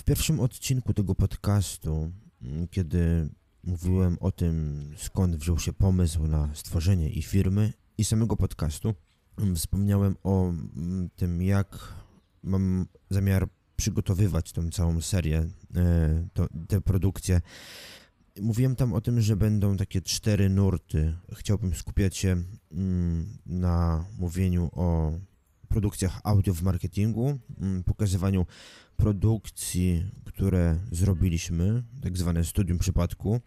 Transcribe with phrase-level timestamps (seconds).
[0.00, 3.28] W pierwszym odcinku tego podcastu, mm, kiedy
[3.64, 8.94] mówiłem o tym, skąd wziął się pomysł na stworzenie i firmy i samego podcastu,
[9.38, 11.94] mm, wspomniałem o mm, tym, jak
[12.42, 17.40] mam zamiar przygotowywać tą całą serię, e, to, tę produkcję.
[18.40, 21.16] Mówiłem tam o tym, że będą takie cztery nurty.
[21.32, 22.42] Chciałbym skupiać się
[23.46, 25.12] na mówieniu o
[25.70, 27.38] produkcjach audio w marketingu,
[27.84, 28.46] pokazywaniu
[28.96, 33.40] produkcji, które zrobiliśmy, tak zwane studium przypadku.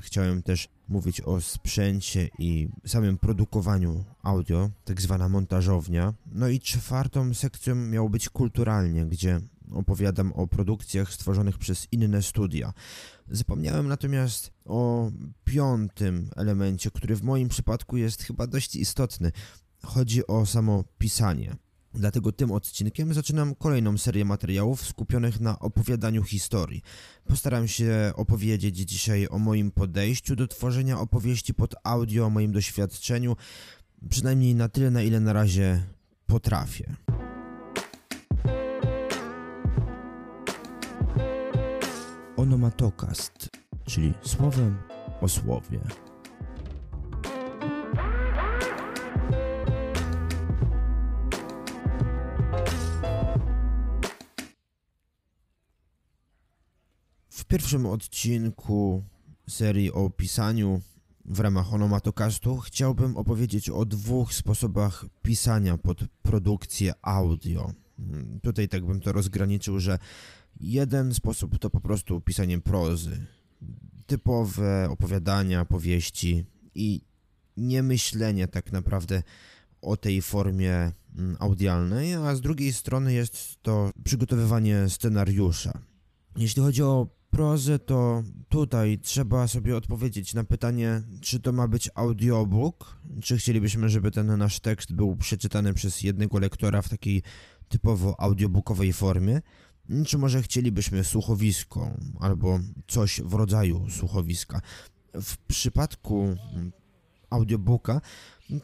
[0.00, 6.14] Chciałem też mówić o sprzęcie i samym produkowaniu audio, tak zwana montażownia.
[6.32, 9.40] No i czwartą sekcją miało być kulturalnie, gdzie
[9.72, 12.72] opowiadam o produkcjach stworzonych przez inne studia.
[13.30, 15.10] Zapomniałem natomiast o
[15.44, 19.32] piątym elemencie, który w moim przypadku jest chyba dość istotny.
[19.82, 21.56] Chodzi o samo pisanie.
[21.94, 26.82] Dlatego tym odcinkiem zaczynam kolejną serię materiałów skupionych na opowiadaniu historii.
[27.28, 33.36] Postaram się opowiedzieć dzisiaj o moim podejściu do tworzenia opowieści pod audio, o moim doświadczeniu,
[34.08, 35.82] przynajmniej na tyle, na ile na razie
[36.26, 36.96] potrafię.
[42.36, 43.48] Onomatokast,
[43.84, 44.78] czyli słowem
[45.20, 45.80] o słowie.
[57.68, 59.04] Pierwszym odcinku
[59.48, 60.80] serii o pisaniu
[61.24, 67.72] w ramach onomatokastu chciałbym opowiedzieć o dwóch sposobach pisania pod produkcję audio.
[68.42, 69.98] Tutaj tak bym to rozgraniczył, że
[70.60, 73.26] jeden sposób to po prostu pisanie prozy,
[74.06, 76.44] typowe opowiadania, powieści
[76.74, 77.00] i
[77.56, 79.22] nie myślenie tak naprawdę
[79.82, 85.78] o tej formie mm, audialnej, a z drugiej strony jest to przygotowywanie scenariusza.
[86.36, 91.90] Jeśli chodzi o prozę, to tutaj trzeba sobie odpowiedzieć na pytanie, czy to ma być
[91.94, 97.22] audiobook, czy chcielibyśmy, żeby ten nasz tekst był przeczytany przez jednego lektora w takiej
[97.68, 99.40] typowo audiobookowej formie,
[100.06, 104.60] czy może chcielibyśmy słuchowisko albo coś w rodzaju słuchowiska.
[105.14, 106.36] W przypadku
[107.30, 108.00] audiobooka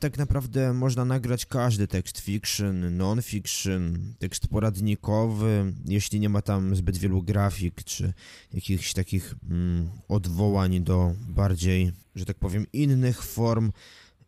[0.00, 6.96] tak naprawdę można nagrać każdy tekst fiction, non-fiction, tekst poradnikowy, jeśli nie ma tam zbyt
[6.96, 8.12] wielu grafik czy
[8.52, 13.72] jakichś takich mm, odwołań do bardziej, że tak powiem, innych form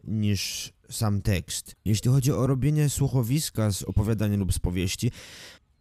[0.05, 1.77] niż sam tekst.
[1.84, 5.12] Jeśli chodzi o robienie słuchowiska z opowiadania lub z powieści,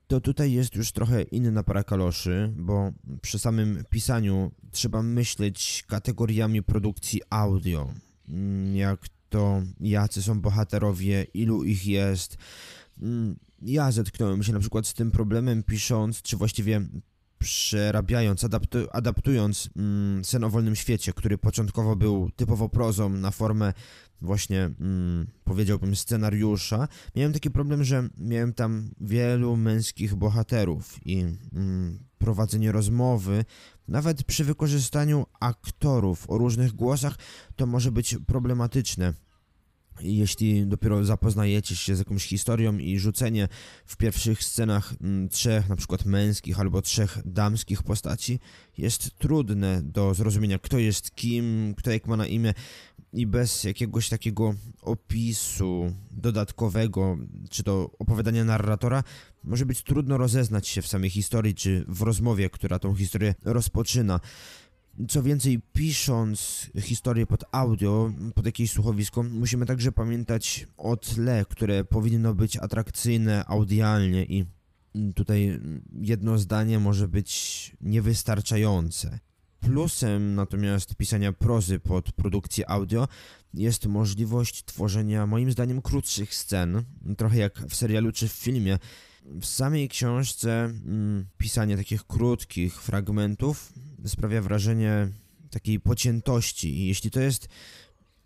[0.08, 6.64] to tutaj jest już trochę inna para kaloszy, bo przy samym pisaniu trzeba myśleć kategoriami
[6.64, 7.94] produkcji audio.
[8.30, 12.38] Mm, jak to, jacy są bohaterowie, ilu ich jest.
[13.02, 16.82] Mm, ja zetknąłem się na przykład z tym problemem pisząc, czy właściwie
[17.40, 23.74] przerabiając, adaptu adaptując mm, sen o wolnym świecie, który początkowo był typowo prozą na formę
[24.22, 31.20] właśnie, mm, powiedziałbym, scenariusza, miałem taki problem, że miałem tam wielu męskich bohaterów i
[31.54, 33.46] mm, prowadzenie rozmowy,
[33.88, 37.18] nawet przy wykorzystaniu aktorów o różnych głosach,
[37.56, 39.14] to może być problematyczne
[40.02, 43.48] jeśli dopiero zapoznajecie się z jakąś historią i rzucenie
[43.86, 48.40] w pierwszych scenach mm, trzech na przykład męskich albo trzech damskich postaci
[48.78, 52.54] jest trudne do zrozumienia, kto jest kim, kto jak ma na imię
[53.14, 57.18] i bez jakiegoś takiego opisu dodatkowego,
[57.50, 59.04] czy to opowiadania narratora,
[59.44, 64.20] może być trudno rozeznać się w samej historii, czy w rozmowie, która tą historię rozpoczyna.
[65.10, 71.84] Co więcej, pisząc historię pod audio, pod jakieś słuchowisko, musimy także pamiętać o tle, które
[71.84, 74.46] powinno być atrakcyjne audialnie i
[75.16, 75.60] tutaj
[76.02, 79.20] jedno zdanie może być niewystarczające.
[79.60, 83.08] Plusem natomiast pisania prozy pod produkcję audio
[83.54, 86.84] jest możliwość tworzenia moim zdaniem krótszych scen,
[87.18, 88.80] trochę jak w serialu czy w filmie.
[89.26, 93.74] W samej książce mm, pisanie takich krótkich fragmentów
[94.06, 95.08] sprawia wrażenie
[95.50, 97.48] takiej pociętości i jeśli to jest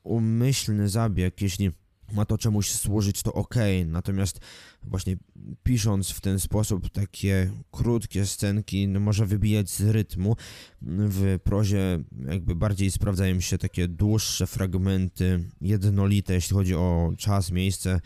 [0.04, 1.72] umyślny zabieg, jeśli
[2.14, 3.56] ma to czemuś służyć, to ok.
[3.86, 4.40] Natomiast
[4.84, 5.18] właśnie
[5.64, 10.36] pisząc w ten sposób takie krótkie scenki, no może wybijać z rytmu.
[10.81, 12.00] W prozie
[12.30, 18.02] jakby bardziej sprawdzają się takie dłuższe fragmenty, jednolite, jeśli chodzi o czas, miejsce,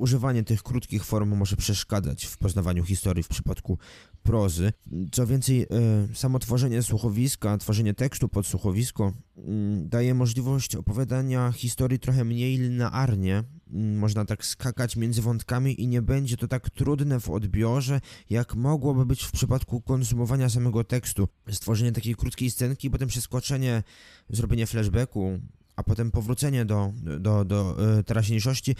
[0.00, 3.78] używanie tych krótkich form może przeszkadzać w poznawaniu historii w przypadku
[4.22, 4.72] prozy.
[5.12, 5.66] Co więcej, e,
[6.14, 13.44] samo tworzenie słuchowiska, tworzenie tekstu pod słuchowisko mm, daje możliwość opowiadania historii trochę mniej linearnie.
[13.72, 18.00] Mm, można tak skakać między wątkami i nie będzie to tak trudne w odbiorze,
[18.30, 21.28] jak mogłoby być w przypadku konsumowania samego tekstu.
[21.50, 23.82] Stworzenie takiej krótkiej scenki, potem przeskoczenie,
[24.28, 25.40] zrobienie flashbacku,
[25.80, 28.76] a potem powrócenie do, do, do e, teraźniejszości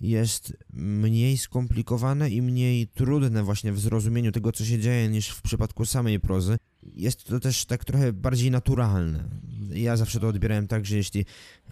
[0.00, 5.42] jest mniej skomplikowane i mniej trudne właśnie w zrozumieniu tego, co się dzieje, niż w
[5.42, 6.56] przypadku samej prozy.
[6.82, 9.24] Jest to też tak trochę bardziej naturalne.
[9.70, 11.24] Ja zawsze to odbierałem tak, że jeśli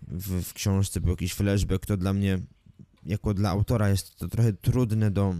[0.08, 2.38] w, w książce był jakiś flashback, to dla mnie,
[3.06, 5.34] jako dla autora, jest to trochę trudne do,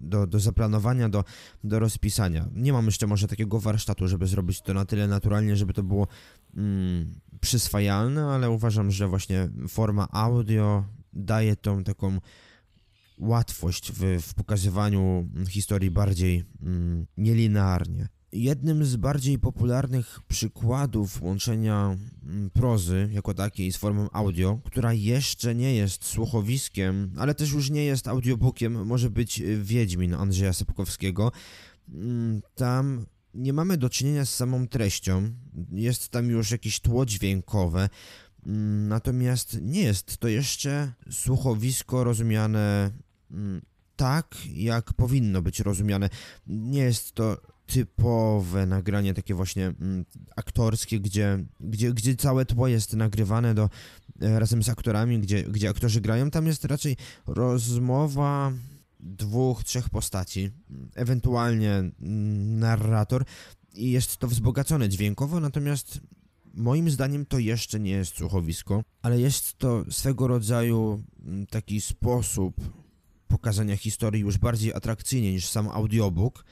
[0.00, 1.24] do, do zaplanowania, do,
[1.64, 2.48] do rozpisania.
[2.54, 6.08] Nie mam jeszcze może takiego warsztatu, żeby zrobić to na tyle naturalnie, żeby to było
[6.56, 12.20] mm, przyswajalne, ale uważam, że właśnie forma audio daje tą taką
[13.18, 18.08] łatwość w, w pokazywaniu historii bardziej mm, nielinearnie.
[18.32, 21.96] Jednym z bardziej popularnych przykładów łączenia
[22.26, 27.70] mm, prozy jako takiej z formą audio, która jeszcze nie jest słuchowiskiem, ale też już
[27.70, 31.32] nie jest audiobookiem, może być Wiedźmin Andrzeja Sepkowskiego.
[31.88, 35.30] Mm, tam nie mamy do czynienia z samą treścią,
[35.72, 37.88] jest tam już jakieś tło dźwiękowe,
[38.46, 42.90] mm, natomiast nie jest to jeszcze słuchowisko rozumiane
[44.00, 46.08] tak, jak powinno być rozumiane.
[46.46, 47.36] Nie jest to
[47.72, 50.04] typowe nagranie takie właśnie mm,
[50.36, 53.70] aktorskie, gdzie, gdzie, gdzie całe tło jest nagrywane do,
[54.20, 56.30] e, razem z aktorami, gdzie, gdzie aktorzy grają.
[56.30, 56.96] Tam jest raczej
[57.26, 58.52] rozmowa
[59.00, 60.50] dwóch, trzech postaci,
[60.94, 63.24] ewentualnie mm, narrator
[63.74, 66.00] i jest to wzbogacone dźwiękowo, natomiast
[66.54, 72.54] moim zdaniem to jeszcze nie jest słuchowisko, ale jest to swego rodzaju mm, taki sposób
[73.28, 76.44] pokazania historii już bardziej atrakcyjnie niż sam audiobook,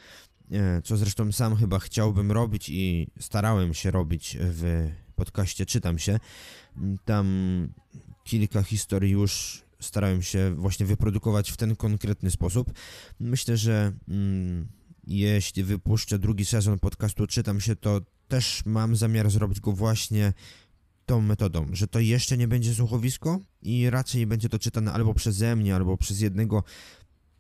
[0.85, 6.19] co zresztą sam chyba chciałbym robić i starałem się robić w podcaście Czytam się.
[7.05, 7.29] Tam
[8.25, 12.73] kilka historii już starałem się właśnie wyprodukować w ten konkretny sposób.
[13.21, 14.69] Myślę, że mm,
[15.07, 20.33] jeśli wypuszczę drugi sezon podcastu Czytam się, to też mam zamiar zrobić go właśnie
[21.07, 25.57] tą metodą, że to jeszcze nie będzie słuchowisko i raczej będzie to czytane albo przeze
[25.57, 26.65] mnie, albo przez jednego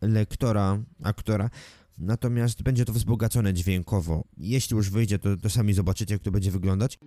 [0.00, 1.50] lektora, aktora,
[1.98, 4.24] natomiast będzie to wzbogacone dźwiękowo.
[4.36, 6.98] Jeśli już wyjdzie, to, to sami zobaczycie, jak to będzie wyglądać.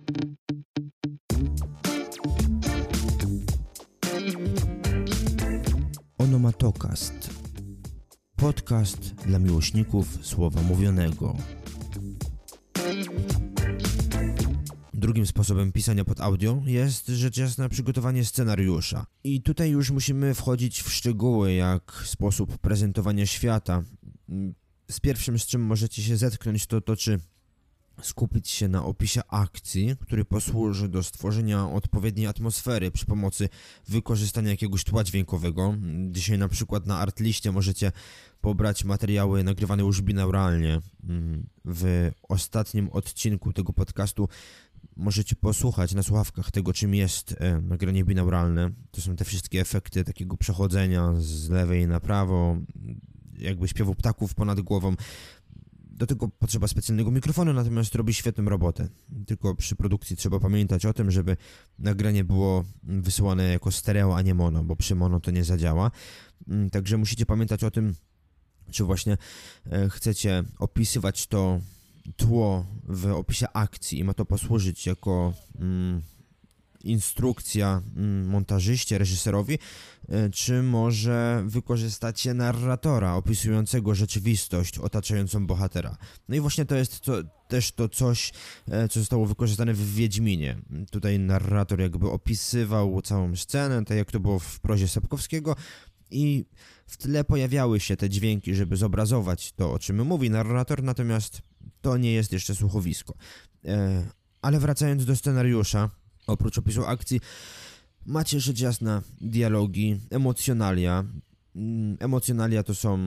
[6.18, 7.30] Onomatokast.
[8.36, 11.36] Podcast dla miłośników słowa mówionego.
[14.94, 19.06] Drugim sposobem pisania pod audio jest rzecz jasna przygotowanie scenariusza.
[19.24, 23.82] I tutaj już musimy wchodzić w szczegóły, jak sposób prezentowania świata.
[24.92, 27.20] Z pierwszym, z czym możecie się zetknąć, to to, czy
[28.02, 33.48] skupić się na opisie akcji, który posłuży do stworzenia odpowiedniej atmosfery przy pomocy
[33.88, 35.74] wykorzystania jakiegoś tła dźwiękowego.
[36.10, 37.92] Dzisiaj na przykład na Artliście możecie
[38.40, 40.80] pobrać materiały nagrywane już binauralnie.
[41.64, 44.28] W ostatnim odcinku tego podcastu
[44.96, 48.70] możecie posłuchać na słuchawkach tego, czym jest e, nagranie binauralne.
[48.90, 52.56] To są te wszystkie efekty takiego przechodzenia z lewej na prawo,
[53.38, 54.94] jakby śpiewu ptaków ponad głową.
[55.78, 58.88] Do tego potrzeba specjalnego mikrofonu, natomiast robi świetną robotę.
[59.26, 61.36] Tylko przy produkcji trzeba pamiętać o tym, żeby
[61.78, 65.90] nagranie było wysyłane jako stereo, a nie mono, bo przy mono to nie zadziała.
[66.48, 67.94] Mm, także musicie pamiętać o tym,
[68.70, 69.16] czy właśnie
[69.66, 71.60] e, chcecie opisywać to
[72.16, 76.02] tło w opisie akcji i ma to posłużyć jako mm,
[76.84, 79.58] instrukcja mm, montażyście, reżyserowi,
[80.08, 85.96] e, czy może wykorzystacie narratora opisującego rzeczywistość otaczającą bohatera.
[86.28, 87.12] No i właśnie to jest to,
[87.48, 88.32] też to coś,
[88.68, 90.58] e, co zostało wykorzystane w Wiedźminie.
[90.90, 95.56] Tutaj narrator jakby opisywał całą scenę, tak jak to było w prozie Sapkowskiego
[96.10, 96.44] i
[96.86, 101.42] w tle pojawiały się te dźwięki, żeby zobrazować to, o czym mówi narrator, natomiast
[101.80, 103.14] to nie jest jeszcze słuchowisko.
[103.64, 104.06] E,
[104.42, 105.90] ale wracając do scenariusza,
[106.26, 107.20] oprócz opisu akcji,
[108.06, 111.04] macie rzecz jasna dialogi, emocjonalia.
[111.56, 112.98] Mm, emocjonalia to są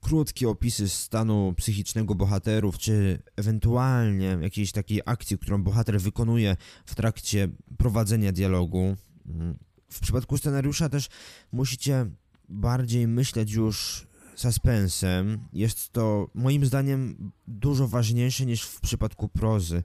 [0.00, 6.56] krótkie opisy stanu psychicznego bohaterów, czy ewentualnie jakiejś takiej akcji, którą bohater wykonuje
[6.86, 8.96] w trakcie prowadzenia dialogu.
[9.26, 9.58] Mm,
[9.90, 11.08] w przypadku scenariusza też
[11.52, 12.06] musicie
[12.48, 14.06] bardziej myśleć już
[14.36, 15.38] suspensem.
[15.52, 19.82] Jest to moim zdaniem dużo ważniejsze niż w przypadku prozy.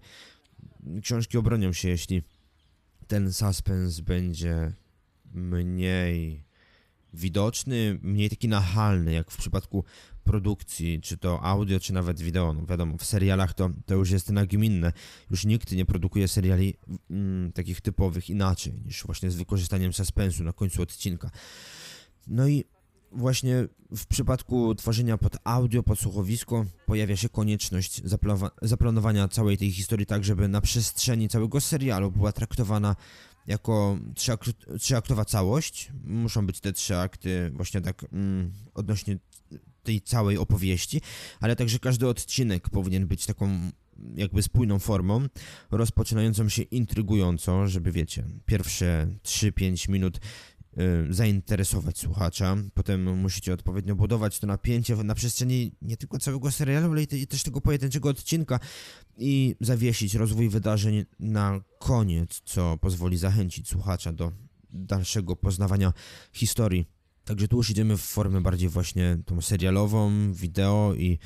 [1.01, 2.23] Książki obronią się, jeśli
[3.07, 4.73] ten suspens będzie
[5.33, 6.43] mniej
[7.13, 9.83] widoczny, mniej taki nachalny, jak w przypadku
[10.23, 12.53] produkcji, czy to audio, czy nawet wideo.
[12.53, 14.93] No wiadomo, w serialach to, to już jest nagminne.
[15.31, 16.73] Już nikt nie produkuje seriali
[17.09, 21.29] mm, takich typowych inaczej, niż właśnie z wykorzystaniem suspensu na końcu odcinka.
[22.27, 22.65] No i
[23.11, 28.01] właśnie w przypadku tworzenia pod audio, pod słuchowisko pojawia się konieczność
[28.61, 32.95] zaplanowania całej tej historii tak, żeby na przestrzeni całego serialu była traktowana
[33.47, 33.97] jako
[34.79, 35.91] trzyaktowa całość.
[36.03, 39.17] Muszą być te trzy akty właśnie tak mm, odnośnie
[39.83, 41.01] tej całej opowieści,
[41.39, 43.71] ale także każdy odcinek powinien być taką
[44.15, 45.27] jakby spójną formą,
[45.71, 50.19] rozpoczynającą się intrygująco, żeby wiecie, pierwsze 3-5 minut
[51.09, 52.57] zainteresować słuchacza.
[52.73, 57.43] Potem musicie odpowiednio budować to napięcie na przestrzeni nie tylko całego serialu, ale i też
[57.43, 58.59] tego pojedynczego odcinka
[59.17, 64.31] i zawiesić rozwój wydarzeń na koniec, co pozwoli zachęcić słuchacza do
[64.69, 65.93] dalszego poznawania
[66.33, 66.85] historii.
[67.25, 71.19] Także tu już idziemy w formę bardziej właśnie tą serialową, wideo i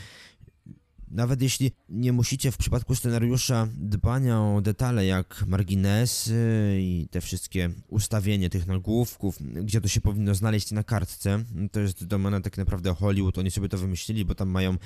[1.11, 7.69] nawet jeśli nie musicie w przypadku scenariusza dbania o detale jak marginesy i te wszystkie
[7.87, 12.93] ustawienie tych nagłówków, gdzie to się powinno znaleźć na kartce, to jest domena tak naprawdę
[12.93, 14.77] Hollywood, oni sobie to wymyślili, bo tam mają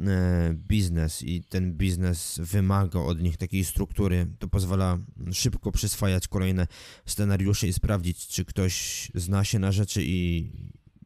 [0.00, 4.26] e, biznes i ten biznes wymaga od nich takiej struktury.
[4.38, 4.98] To pozwala
[5.32, 6.66] szybko przyswajać kolejne
[7.06, 10.50] scenariusze i sprawdzić, czy ktoś zna się na rzeczy i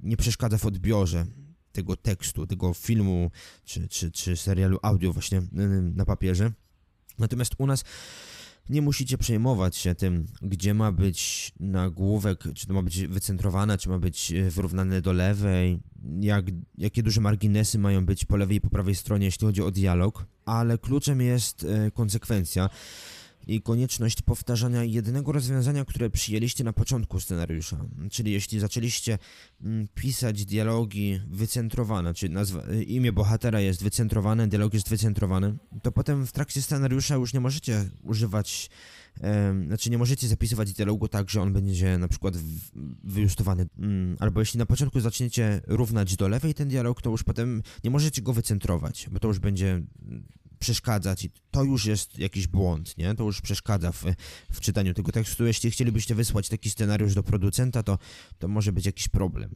[0.02, 1.26] nie przeszkadza w odbiorze
[1.72, 3.30] tego tekstu, tego filmu
[3.64, 5.42] czy, czy, czy serialu audio właśnie y,
[5.94, 6.52] na papierze.
[7.18, 7.84] Natomiast u nas
[8.68, 13.88] nie musicie przejmować się tym, gdzie ma być nagłówek, czy to ma być wycentrowane, czy
[13.88, 15.80] ma być y, wyrównane do lewej,
[16.20, 16.44] jak,
[16.78, 20.26] jakie duże marginesy mają być po lewej i po prawej stronie, jeśli chodzi o dialog,
[20.44, 22.70] ale kluczem jest y, konsekwencja
[23.46, 27.86] i konieczność powtarzania jednego rozwiązania, które przyjęliście na początku scenariusza.
[28.10, 29.18] Czyli jeśli zaczęliście
[29.62, 36.26] mm, pisać dialogi wycentrowane, czyli nazwa, imię bohatera jest wycentrowane, dialog jest wycentrowany, to potem
[36.26, 38.70] w trakcie scenariusza już nie możecie używać
[39.66, 42.34] znaczy nie możecie zapisywać dialogu tak, że on będzie na przykład
[43.04, 43.66] wyjustowany.
[43.78, 47.90] Mm, albo jeśli na początku zaczniecie równać do lewej ten dialog, to już potem nie
[47.90, 49.82] możecie go wycentrować, bo to już będzie
[50.62, 53.14] przeszkadzać i to już jest jakiś błąd, nie?
[53.14, 54.04] To już przeszkadza w,
[54.52, 55.46] w czytaniu tego tekstu.
[55.46, 57.98] Jeśli chcielibyście wysłać taki scenariusz do producenta, to,
[58.38, 59.50] to może być jakiś problem.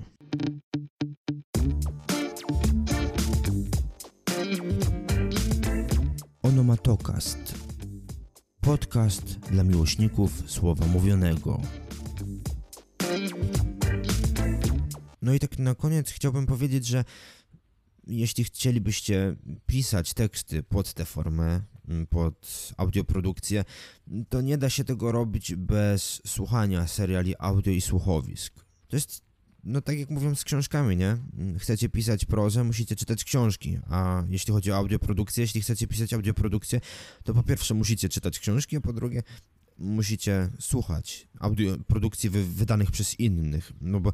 [6.43, 7.55] Onomatokast.
[8.61, 11.61] Podcast dla miłośników słowa mówionego.
[15.23, 17.05] No i tak na koniec chciałbym powiedzieć, że
[18.07, 19.37] jeśli chcielibyście
[19.67, 23.65] pisać teksty pod tę formę, mm, pod audioprodukcję,
[24.29, 28.55] to nie da się tego robić bez słuchania seriali audio i słuchowisk.
[28.89, 29.23] To jest,
[29.65, 31.17] no tak jak mówią z książkami, nie?
[31.59, 36.81] Chcecie pisać prozę, musicie czytać książki, a jeśli chodzi o audioprodukcję, jeśli chcecie pisać audioprodukcję,
[37.25, 39.23] to po pierwsze musicie czytać książki, a po drugie
[39.79, 44.13] musicie słuchać audioprodukcji wydanych przez innych, no bo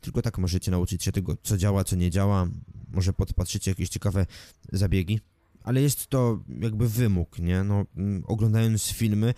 [0.00, 2.48] tylko tak możecie nauczyć się tego, co działa, co nie działa,
[2.90, 4.26] może podpatrzycie jakieś ciekawe
[4.72, 5.20] zabiegi,
[5.62, 7.64] ale jest to jakby wymóg, nie?
[7.64, 9.34] No, mm, oglądając filmy,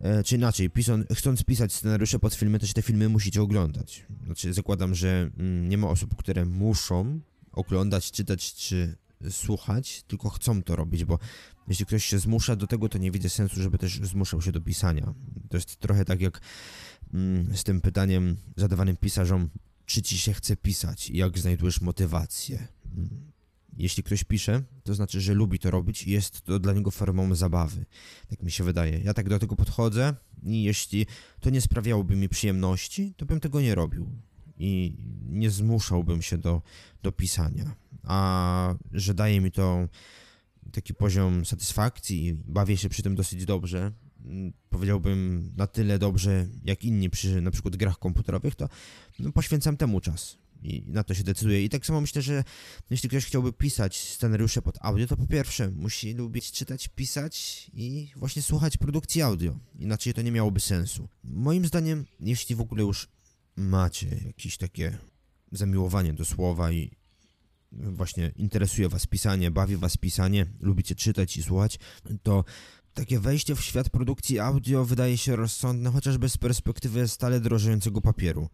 [0.00, 4.06] e, czy inaczej, pisząc, chcąc pisać scenariusze pod filmy, też te filmy musicie oglądać.
[4.24, 7.20] Znaczy, zakładam, że mm, nie ma osób, które muszą
[7.52, 8.96] oglądać, czytać czy
[9.30, 11.18] słuchać, tylko chcą to robić, bo
[11.68, 14.60] jeśli ktoś się zmusza do tego, to nie widzę sensu, żeby też zmuszał się do
[14.60, 15.14] pisania.
[15.48, 16.40] To jest trochę tak jak
[17.14, 19.50] mm, z tym pytaniem zadawanym pisarzom,
[19.88, 22.68] czy ci się chce pisać, jak znajdujesz motywację.
[22.94, 23.32] Hmm.
[23.76, 27.34] Jeśli ktoś pisze, to znaczy, że lubi to robić i jest to dla niego formą
[27.34, 27.84] zabawy.
[28.28, 28.98] Tak mi się wydaje.
[28.98, 31.06] Ja tak do tego podchodzę i jeśli
[31.40, 34.10] to nie sprawiałoby mi przyjemności, to bym tego nie robił.
[34.58, 34.96] I
[35.28, 36.62] nie zmuszałbym się do,
[37.02, 37.74] do pisania.
[38.02, 39.88] A że daje mi to
[40.72, 43.92] taki poziom satysfakcji i bawię się przy tym dosyć dobrze,
[44.70, 48.68] powiedziałbym, na tyle dobrze jak inni przy na przykład grach komputerowych, to
[49.18, 51.64] no, poświęcam temu czas i na to się decyduję.
[51.64, 52.44] I tak samo myślę, że
[52.90, 58.10] jeśli ktoś chciałby pisać scenariusze pod audio, to po pierwsze musi lubić czytać, pisać i
[58.16, 59.58] właśnie słuchać produkcji audio.
[59.78, 61.08] Inaczej to nie miałoby sensu.
[61.24, 63.08] Moim zdaniem, jeśli w ogóle już
[63.56, 64.98] macie jakieś takie
[65.52, 66.90] zamiłowanie do słowa i
[67.72, 71.78] właśnie interesuje was pisanie, bawi was pisanie, lubicie czytać i słuchać,
[72.22, 72.44] to
[72.98, 78.48] takie wejście w świat produkcji audio wydaje się rozsądne, chociażby z perspektywy stale drożejącego papieru.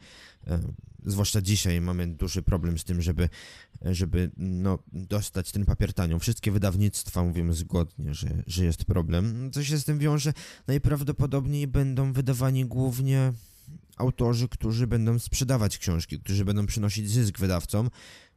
[0.46, 0.60] E,
[1.06, 3.28] zwłaszcza dzisiaj mamy duży problem z tym, żeby,
[3.82, 6.18] żeby no, dostać ten papier tanio.
[6.18, 9.50] Wszystkie wydawnictwa mówią zgodnie, że, że jest problem.
[9.52, 10.32] Co się z tym wiąże?
[10.66, 13.32] Najprawdopodobniej będą wydawani głównie
[13.96, 17.90] autorzy, którzy będą sprzedawać książki, którzy będą przynosić zysk wydawcom.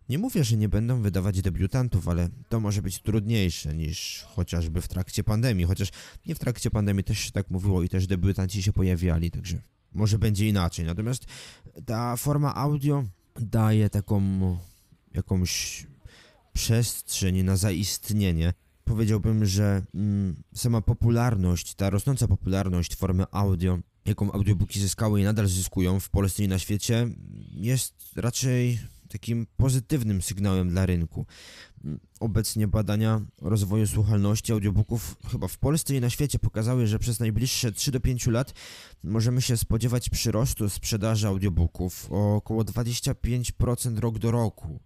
[0.09, 4.87] Nie mówię, że nie będą wydawać debiutantów, ale to może być trudniejsze niż chociażby w
[4.87, 5.89] trakcie pandemii, chociaż
[6.25, 9.61] nie w trakcie pandemii też się tak mówiło i też debiutanci się pojawiali, także
[9.93, 10.85] może będzie inaczej.
[10.85, 11.25] Natomiast
[11.85, 13.03] ta forma audio
[13.39, 14.21] daje taką
[15.13, 15.85] jakąś
[16.53, 18.53] przestrzeń na zaistnienie.
[18.83, 25.47] Powiedziałbym, że mm, sama popularność, ta rosnąca popularność formy audio, jaką audiobooki zyskały i nadal
[25.47, 27.07] zyskują w Polsce i na świecie,
[27.51, 31.25] jest raczej takim pozytywnym sygnałem dla rynku.
[32.19, 37.71] Obecnie badania rozwoju słuchalności audiobooków chyba w Polsce i na świecie pokazały, że przez najbliższe
[37.71, 38.53] 3 do 5 lat
[39.03, 44.79] możemy się spodziewać przyrostu sprzedaży audiobooków o około 25% rok do roku.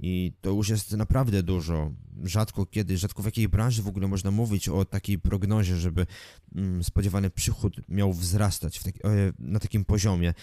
[0.00, 1.92] I to już jest naprawdę dużo.
[2.24, 6.06] Rzadko kiedy, rzadko w jakiej branży w ogóle można mówić o takiej prognozie, żeby
[6.54, 9.00] mm, spodziewany przychód miał wzrastać taki,
[9.38, 10.34] na takim poziomie.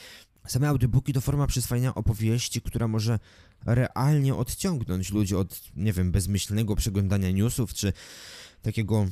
[0.48, 3.20] Same audiobooki to forma przyswajania opowieści, która może
[3.66, 7.94] realnie odciągnąć ludzi od, nie wiem, bezmyślnego przeglądania newsów, czy
[8.62, 9.06] takiego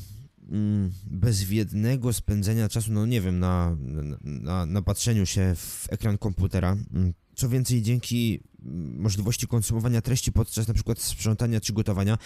[0.49, 3.77] mm, bezwiednego spędzenia czasu, no nie wiem, na,
[4.23, 6.77] na, na patrzeniu się w ekran komputera.
[7.37, 8.39] Mm, co więcej, dzięki
[8.97, 12.17] możliwości konsumowania treści podczas na przykład sprzątania czy gotowania,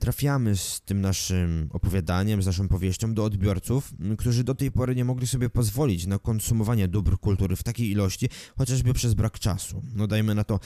[0.00, 5.04] trafiamy z tym naszym opowiadaniem, z naszą powieścią do odbiorców, którzy do tej pory nie
[5.04, 8.28] mogli sobie pozwolić na konsumowanie dóbr kultury w takiej ilości,
[8.58, 9.82] chociażby przez brak czasu.
[9.94, 10.60] No dajmy na to,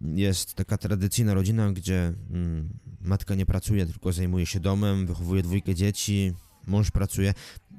[0.00, 2.68] jest taka tradycyjna rodzina, gdzie mm,
[3.00, 6.32] matka nie pracuje, tylko zajmuje się domem, wychowuje dwójkę dzieci,
[6.66, 7.34] mąż pracuje.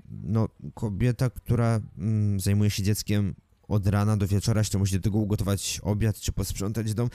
[0.10, 3.36] No, kobieta, która mm, zajmuje się dzieckiem,
[3.70, 7.10] od rana do wieczora jeszcze musi do tego ugotować obiad czy posprzątać dom,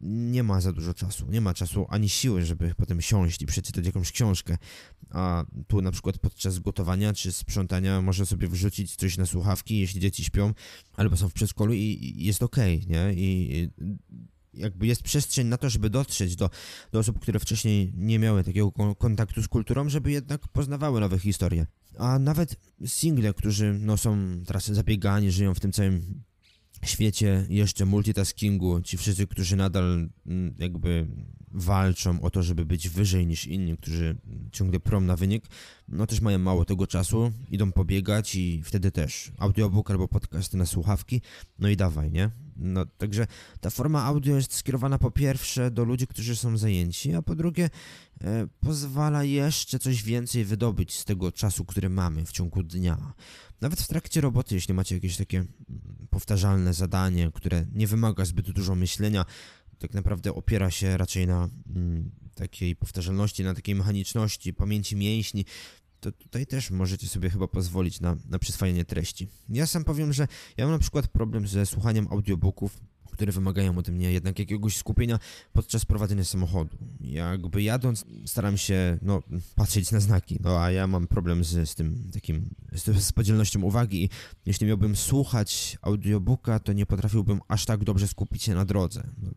[0.00, 1.26] nie ma za dużo czasu.
[1.30, 4.58] Nie ma czasu ani siły, żeby potem siąść i przeczytać jakąś książkę.
[5.10, 10.00] A tu na przykład podczas gotowania czy sprzątania może sobie wrzucić coś na słuchawki, jeśli
[10.00, 10.54] dzieci śpią
[10.96, 13.14] albo są w przedszkolu i jest okej, okay, nie?
[13.14, 13.70] I
[14.56, 16.50] jakby jest przestrzeń na to, żeby dotrzeć do,
[16.92, 21.66] do osób, które wcześniej nie miały takiego kontaktu z kulturą, żeby jednak poznawały nowe historie.
[21.98, 26.24] A nawet single, którzy no, są teraz zabiegani, żyją w tym całym
[26.84, 31.06] świecie jeszcze multitaskingu, ci wszyscy, którzy nadal mm, jakby
[31.50, 34.16] walczą o to, żeby być wyżej niż inni, którzy
[34.52, 35.44] ciągle prom na wynik,
[35.88, 40.66] no też mają mało tego czasu, idą pobiegać i wtedy też audiobook albo podcast na
[40.66, 41.20] słuchawki,
[41.58, 42.30] no i dawaj, nie?
[42.58, 43.26] No, także
[43.60, 47.70] ta forma audio jest skierowana po pierwsze do ludzi, którzy są zajęci, a po drugie
[48.20, 53.12] e, pozwala jeszcze coś więcej wydobyć z tego czasu, który mamy w ciągu dnia.
[53.60, 55.50] Nawet w trakcie roboty, jeśli macie jakieś takie mm,
[56.10, 59.24] powtarzalne zadanie, które nie wymaga zbyt dużo myślenia,
[59.78, 65.44] tak naprawdę opiera się raczej na mm, takiej powtarzalności, na takiej mechaniczności, pamięci mięśni,
[66.12, 69.28] to tutaj też możecie sobie chyba pozwolić na, na przyswajanie treści.
[69.48, 72.80] Ja sam powiem, że ja mam na przykład problem ze słuchaniem audiobooków,
[73.16, 75.18] które wymagają ode mnie jednak jakiegoś skupienia
[75.52, 76.76] podczas prowadzenia samochodu.
[77.00, 79.22] Jakby jadąc staram się, no,
[79.54, 83.62] patrzeć na znaki, no a ja mam problem z, z tym takim, z, z podzielnością
[83.62, 84.10] uwagi
[84.46, 89.06] jeśli miałbym słuchać audiobooka, to nie potrafiłbym aż tak dobrze skupić się na drodze.
[89.22, 89.30] No,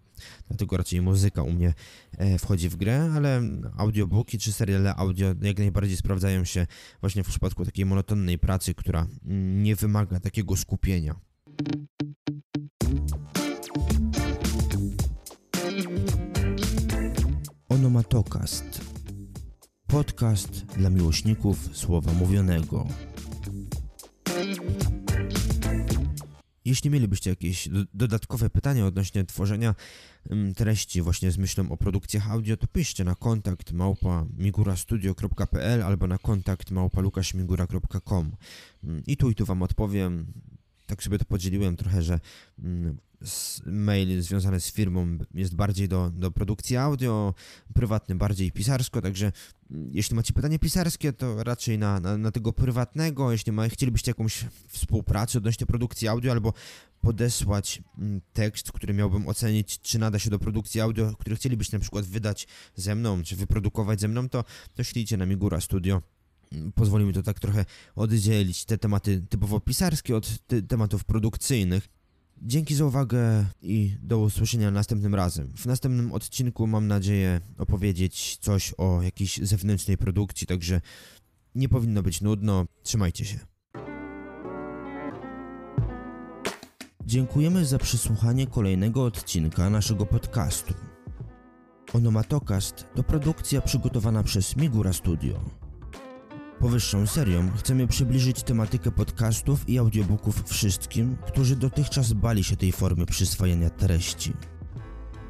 [0.47, 1.73] dlatego raczej muzyka u mnie
[2.17, 3.41] e, wchodzi w grę, ale
[3.77, 6.67] audiobooki czy seriale audio jak najbardziej sprawdzają się
[7.01, 9.07] właśnie w przypadku takiej monotonnej pracy, która
[9.63, 11.15] nie wymaga takiego skupienia.
[17.99, 18.81] Onomatokast.
[19.87, 22.87] Podcast dla miłośników słowa mówionego.
[26.65, 29.75] Jeśli mielibyście jakieś do dodatkowe pytania odnośnie tworzenia
[30.29, 33.71] um, treści właśnie z myślą o produkcjach audio, to piszcie na kontakt
[34.37, 38.31] migurastudio.pl albo na kontakt małpa lukaszmigura.com
[39.07, 40.33] i tu i tu wam odpowiem.
[40.85, 42.19] Tak sobie to podzieliłem trochę, że
[42.63, 42.97] um,
[43.65, 47.33] mail związany z firmą jest bardziej do, do produkcji audio,
[47.73, 49.31] prywatny bardziej pisarsko, także
[49.71, 54.11] mm, jeśli macie pytanie pisarskie, to raczej na, na, na tego prywatnego, jeśli ma, chcielibyście
[54.11, 56.53] jakąś współpracę odnośnie produkcji audio albo
[57.01, 61.81] podesłać mm, tekst, który miałbym ocenić, czy nada się do produkcji audio, który chcielibyście na
[61.81, 64.43] przykład wydać ze mną, czy wyprodukować ze mną, to,
[64.75, 66.01] to ślijcie na Migura Studio
[66.51, 71.98] mm, pozwoli mi to tak trochę oddzielić te tematy typowo pisarskie od te tematów produkcyjnych.
[72.41, 75.53] Dzięki za uwagę i do usłyszenia następnym razem.
[75.55, 80.81] W następnym odcinku mam nadzieję opowiedzieć coś o jakiejś zewnętrznej produkcji, także
[81.55, 82.65] nie powinno być nudno.
[82.83, 83.39] Trzymajcie się.
[87.05, 90.73] Dziękujemy za przysłuchanie kolejnego odcinka naszego podcastu.
[91.93, 95.68] Onomatokast to produkcja przygotowana przez Migura Studio.
[96.59, 103.05] Powyższą serią chcemy przybliżyć tematykę podcastów i audiobooków wszystkim, którzy dotychczas bali się tej formy
[103.05, 104.33] przyswajania treści.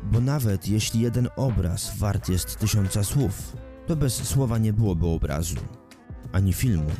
[0.03, 5.55] Bo nawet jeśli jeden obraz wart jest tysiąca słów, to bez słowa nie byłoby obrazu,
[6.31, 6.91] ani filmu,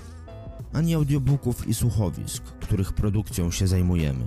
[0.74, 4.26] ani audiobooków i słuchowisk, których produkcją się zajmujemy.